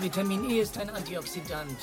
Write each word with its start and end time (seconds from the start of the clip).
Vitamin 0.00 0.48
E 0.48 0.60
ist 0.60 0.78
ein 0.78 0.90
Antioxidant. 0.90 1.76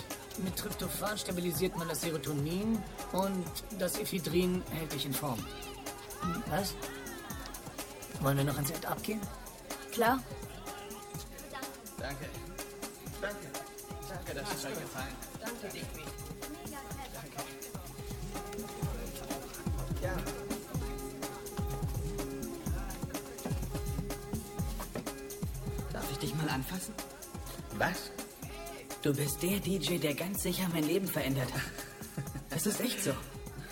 Mit 0.43 0.55
Tryptophan 0.55 1.17
stabilisiert 1.17 1.77
man 1.77 1.87
das 1.87 2.01
Serotonin 2.01 2.81
und 3.11 3.45
das 3.77 3.99
Ephedrin 3.99 4.63
hält 4.71 4.93
dich 4.93 5.05
in 5.05 5.13
Form. 5.13 5.39
Was? 6.49 6.73
Wollen 8.21 8.37
wir 8.37 8.43
noch 8.45 8.57
ein 8.57 8.65
Set 8.65 8.85
abgehen? 8.85 9.19
Klar. 9.91 10.21
Danke. 11.99 12.25
Danke. 13.21 13.47
Danke, 14.07 14.33
dass 14.33 14.53
es 14.53 14.65
euch 14.65 14.79
gefallen. 14.79 15.15
Danke, 15.41 15.67
Digby. 15.73 16.24
Du 29.05 29.13
bist 29.13 29.43
der 29.43 29.59
DJ, 29.59 29.99
der 29.99 30.15
ganz 30.15 30.41
sicher 30.41 30.67
mein 30.73 30.83
Leben 30.83 31.07
verändert 31.07 31.53
hat. 31.53 31.61
Das 32.49 32.65
ist 32.65 32.81
echt 32.81 33.03
so. 33.03 33.11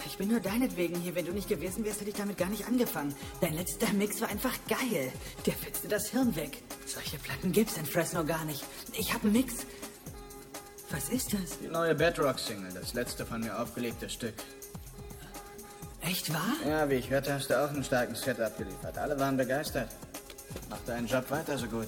Ich 0.06 0.16
bin 0.16 0.28
nur 0.28 0.40
deinetwegen 0.40 0.96
hier. 1.02 1.16
Wenn 1.16 1.26
du 1.26 1.32
nicht 1.32 1.50
gewesen 1.50 1.84
wärst, 1.84 2.02
hätte 2.02 2.12
ich 2.12 2.16
damit 2.16 2.38
gar 2.38 2.50
nicht 2.50 2.68
angefangen. 2.68 3.16
Dein 3.42 3.56
letzter 3.56 3.92
Mix 3.94 4.22
war 4.22 4.30
einfach 4.30 4.54
geil. 4.70 5.12
Der 5.48 5.54
fetzte 5.54 5.88
das 5.88 6.10
Hirn 6.10 6.36
weg. 6.36 6.62
Solche 6.86 7.18
Platten 7.18 7.52
gibt's 7.52 7.78
in 7.78 7.86
Fresno 7.88 8.24
gar 8.24 8.46
nicht. 8.46 8.64
Ich 8.94 9.12
hab 9.12 9.24
einen 9.24 9.34
Mix. 9.34 9.66
Was 10.92 11.10
ist 11.10 11.34
das? 11.34 11.58
Die 11.58 11.68
neue 11.68 11.96
Bedrock-Single, 11.96 12.72
das 12.72 12.94
letzte 12.94 13.26
von 13.26 13.42
mir 13.42 13.60
aufgelegte 13.60 14.12
Stück. 14.12 14.36
Echt 16.02 16.32
wahr? 16.32 16.54
Ja, 16.64 16.88
wie 16.92 16.96
ich 16.96 17.10
hörte, 17.10 17.34
hast 17.34 17.50
du 17.50 17.60
auch 17.60 17.70
einen 17.70 17.84
starken 17.84 18.14
Set 18.14 18.40
abgeliefert. 18.40 19.00
Alle 19.00 19.20
waren 19.20 19.36
begeistert. 19.36 19.90
Mach 20.70 20.82
deinen 20.86 21.08
Job 21.08 21.32
weiter 21.32 21.58
so 21.58 21.66
gut. 21.66 21.88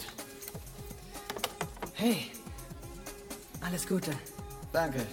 Hey. 1.94 2.32
Alles 3.76 3.88
Gute. 3.90 4.12
Danke. 4.72 5.06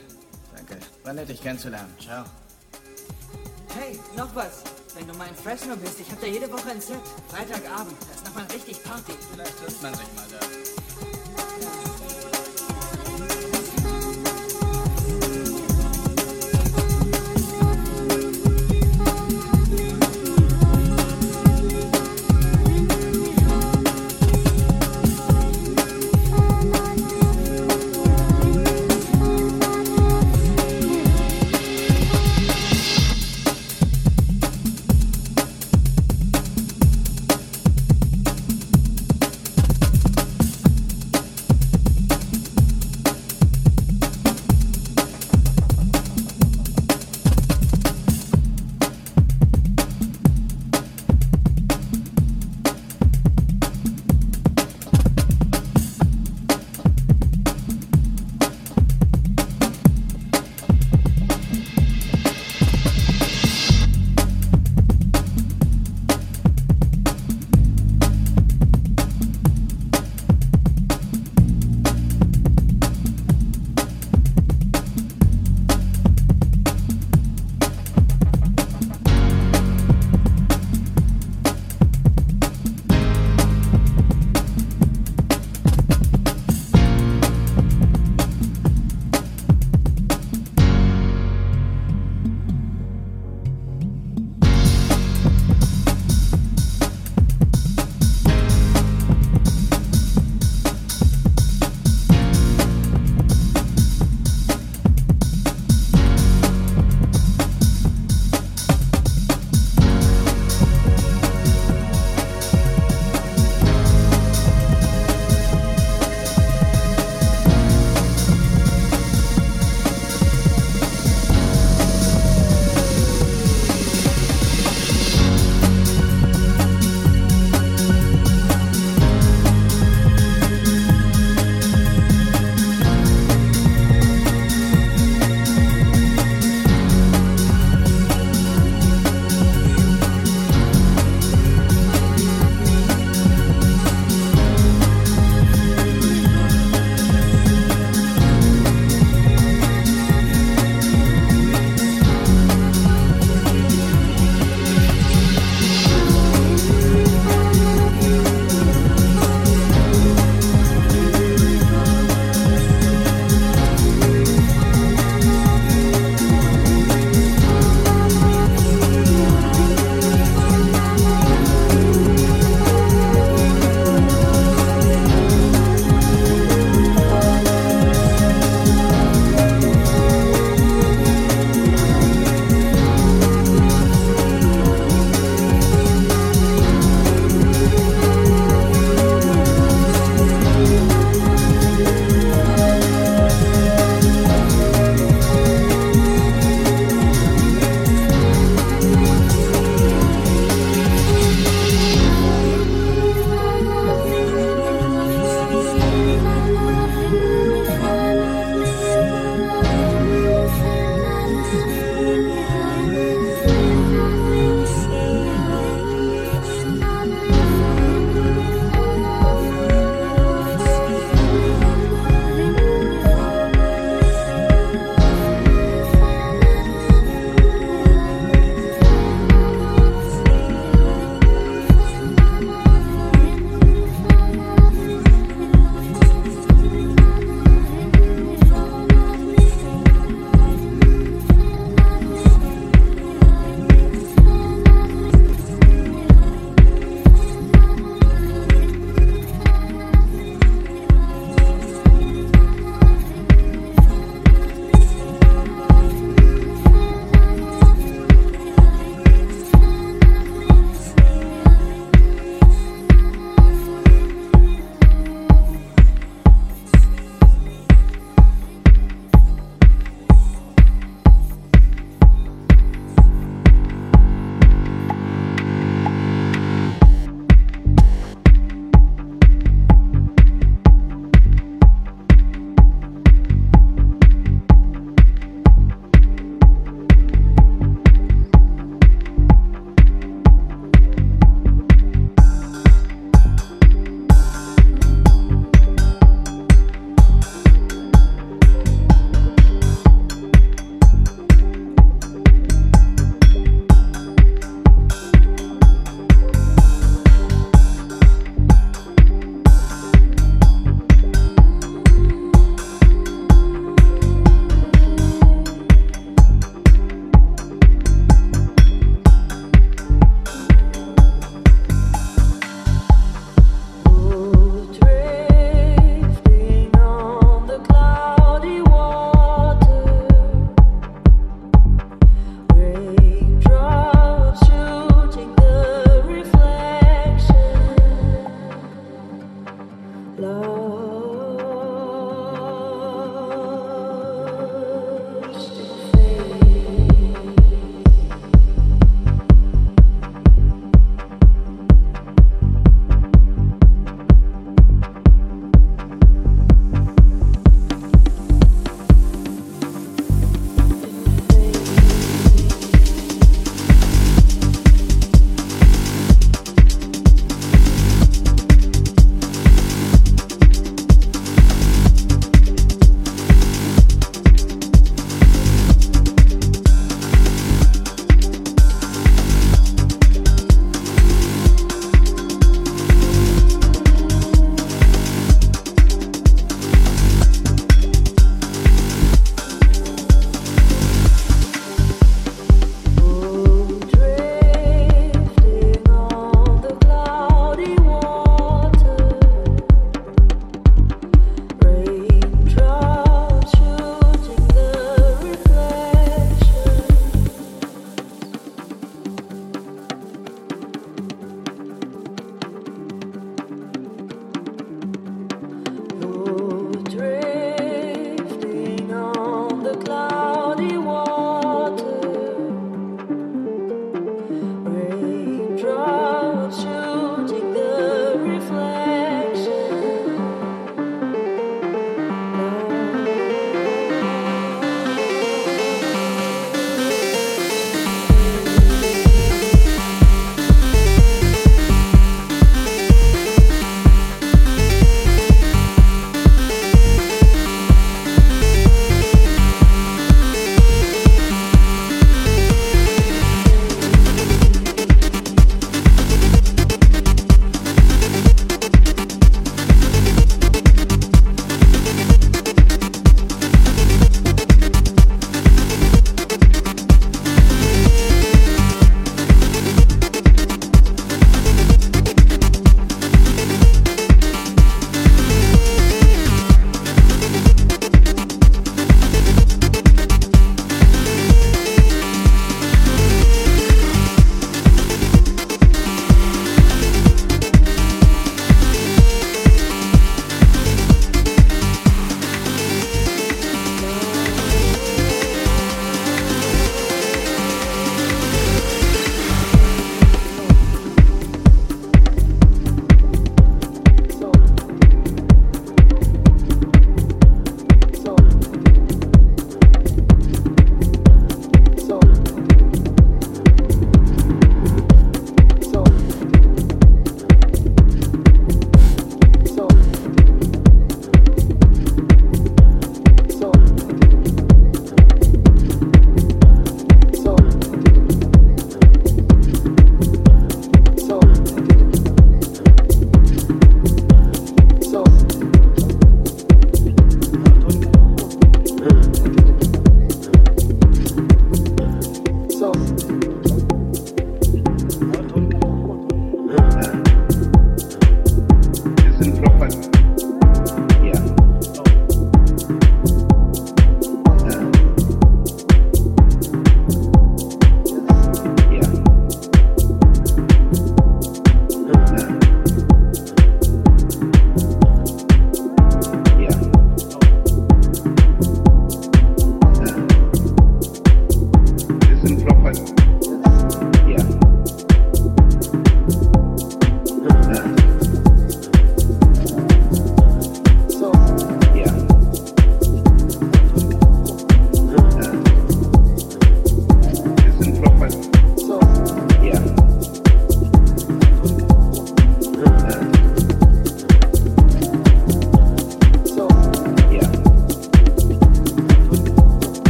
Danke. 0.55 0.79
War 1.03 1.13
nett, 1.13 1.29
dich 1.29 1.43
kennenzulernen. 1.43 1.93
Ciao. 1.99 2.25
Hey, 3.75 3.99
noch 4.17 4.33
was. 4.37 4.63
Wenn 4.95 5.09
du 5.09 5.15
mal 5.15 5.27
in 5.27 5.35
Fresno 5.35 5.75
bist, 5.75 5.99
ich 5.99 6.09
hab 6.09 6.21
da 6.21 6.29
jede 6.29 6.49
Woche 6.53 6.71
ein 6.71 6.81
Set. 6.81 7.01
Freitagabend. 7.27 7.97
Da 8.01 8.15
ist 8.15 8.25
nochmal 8.25 8.47
richtig 8.55 8.81
Party. 8.85 9.15
Vielleicht 9.33 9.59
trifft 9.59 9.83
man 9.83 9.93
sich 9.95 10.07
mal 10.15 10.29
da. 10.31 10.62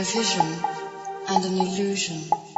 A 0.00 0.02
vision 0.02 0.64
and 1.28 1.44
an 1.44 1.58
illusion? 1.58 2.49